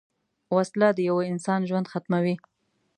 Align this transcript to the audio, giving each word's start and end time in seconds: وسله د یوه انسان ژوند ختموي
وسله 0.55 0.89
د 0.93 0.99
یوه 1.09 1.23
انسان 1.31 1.59
ژوند 1.69 1.89
ختموي 1.91 2.35